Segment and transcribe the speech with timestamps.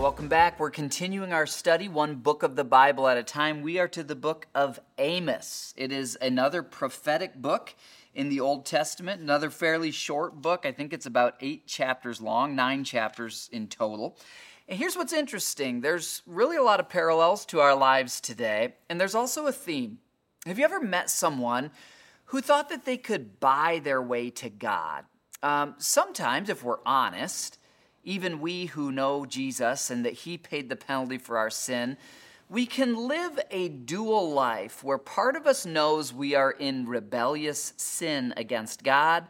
[0.00, 0.58] Welcome back.
[0.58, 3.60] We're continuing our study one book of the Bible at a time.
[3.60, 5.74] We are to the book of Amos.
[5.76, 7.74] It is another prophetic book
[8.14, 10.64] in the Old Testament, another fairly short book.
[10.64, 14.16] I think it's about eight chapters long, nine chapters in total.
[14.70, 18.98] And here's what's interesting there's really a lot of parallels to our lives today, and
[18.98, 19.98] there's also a theme.
[20.46, 21.72] Have you ever met someone
[22.24, 25.04] who thought that they could buy their way to God?
[25.42, 27.58] Um, sometimes, if we're honest,
[28.04, 31.96] even we who know Jesus and that He paid the penalty for our sin,
[32.48, 37.72] we can live a dual life where part of us knows we are in rebellious
[37.76, 39.26] sin against God,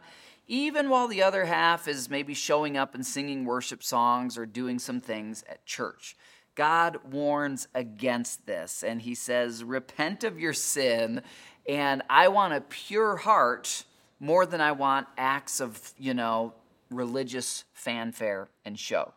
[0.47, 4.79] even while the other half is maybe showing up and singing worship songs or doing
[4.79, 6.15] some things at church.
[6.55, 11.21] God warns against this, and He says, Repent of your sin,
[11.69, 13.85] and I want a pure heart
[14.19, 16.53] more than I want acts of, you know,
[16.91, 19.13] religious fanfare and show.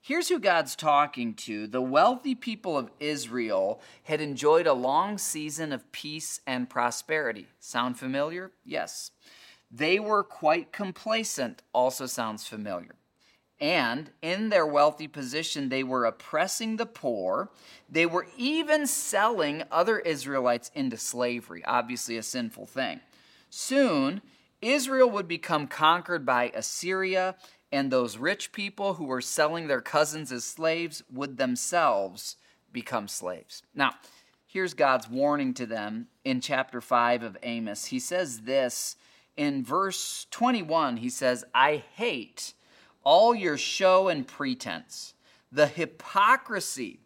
[0.00, 1.66] Here's who God's talking to.
[1.66, 7.48] The wealthy people of Israel had enjoyed a long season of peace and prosperity.
[7.60, 8.52] Sound familiar?
[8.64, 9.10] Yes.
[9.70, 12.94] They were quite complacent, also sounds familiar.
[13.60, 17.50] And in their wealthy position, they were oppressing the poor.
[17.90, 23.00] They were even selling other Israelites into slavery, obviously a sinful thing.
[23.50, 24.22] Soon,
[24.60, 27.36] Israel would become conquered by Assyria,
[27.70, 32.36] and those rich people who were selling their cousins as slaves would themselves
[32.72, 33.62] become slaves.
[33.74, 33.92] Now,
[34.46, 37.86] here's God's warning to them in chapter 5 of Amos.
[37.86, 38.96] He says this
[39.36, 42.54] in verse 21 He says, I hate
[43.04, 45.14] all your show and pretense,
[45.52, 47.00] the hypocrisy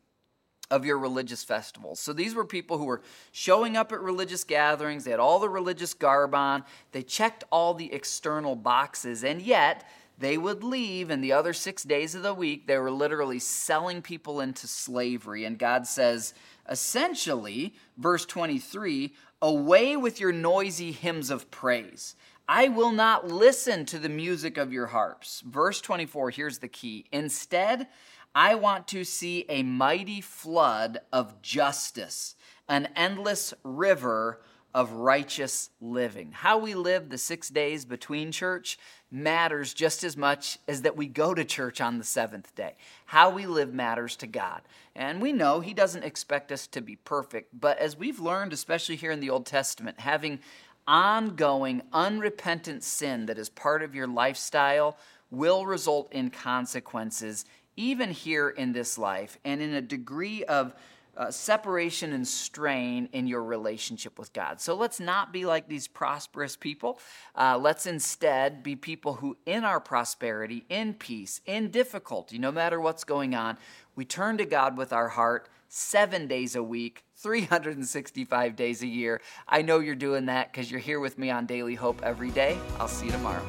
[0.72, 2.00] of your religious festivals.
[2.00, 5.48] So these were people who were showing up at religious gatherings, they had all the
[5.48, 9.86] religious garb on, they checked all the external boxes, and yet
[10.18, 14.00] they would leave, and the other six days of the week, they were literally selling
[14.00, 15.44] people into slavery.
[15.44, 16.32] And God says,
[16.68, 19.12] essentially, verse 23
[19.42, 22.14] Away with your noisy hymns of praise.
[22.48, 25.42] I will not listen to the music of your harps.
[25.46, 27.06] Verse 24, here's the key.
[27.12, 27.88] Instead,
[28.34, 32.34] I want to see a mighty flood of justice,
[32.68, 34.40] an endless river
[34.74, 36.32] of righteous living.
[36.32, 38.78] How we live the six days between church
[39.10, 42.74] matters just as much as that we go to church on the seventh day.
[43.04, 44.62] How we live matters to God.
[44.94, 48.96] And we know He doesn't expect us to be perfect, but as we've learned, especially
[48.96, 50.40] here in the Old Testament, having
[50.86, 54.96] ongoing, unrepentant sin that is part of your lifestyle
[55.30, 57.44] will result in consequences
[57.76, 60.74] even here in this life, and in a degree of
[61.16, 64.60] uh, separation and strain in your relationship with God.
[64.60, 66.98] So let's not be like these prosperous people.
[67.34, 72.80] Uh, let's instead be people who, in our prosperity, in peace, in difficulty, no matter
[72.80, 73.58] what's going on,
[73.94, 79.20] we turn to God with our heart seven days a week, 365 days a year.
[79.46, 82.58] I know you're doing that because you're here with me on Daily Hope every day.
[82.78, 83.44] I'll see you tomorrow.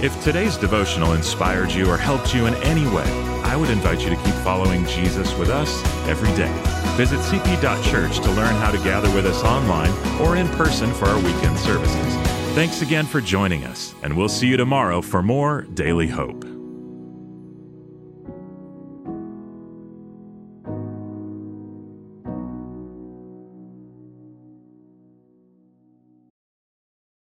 [0.00, 3.10] If today's devotional inspired you or helped you in any way,
[3.42, 6.52] I would invite you to keep following Jesus with us every day.
[6.96, 11.16] Visit cp.church to learn how to gather with us online or in person for our
[11.16, 12.14] weekend services.
[12.54, 16.47] Thanks again for joining us, and we'll see you tomorrow for more Daily Hope.